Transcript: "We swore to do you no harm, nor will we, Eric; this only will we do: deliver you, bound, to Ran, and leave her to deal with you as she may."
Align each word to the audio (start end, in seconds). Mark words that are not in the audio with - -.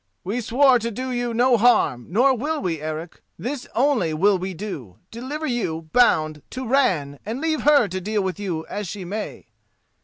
"We 0.23 0.41
swore 0.41 0.79
to 0.79 0.89
do 0.89 1.11
you 1.11 1.31
no 1.31 1.57
harm, 1.57 2.07
nor 2.09 2.35
will 2.35 2.59
we, 2.59 2.81
Eric; 2.81 3.21
this 3.37 3.67
only 3.75 4.15
will 4.15 4.39
we 4.39 4.55
do: 4.55 4.97
deliver 5.11 5.45
you, 5.45 5.91
bound, 5.93 6.41
to 6.49 6.65
Ran, 6.67 7.19
and 7.23 7.39
leave 7.39 7.61
her 7.61 7.87
to 7.89 8.01
deal 8.01 8.23
with 8.23 8.39
you 8.39 8.65
as 8.65 8.87
she 8.87 9.05
may." 9.05 9.45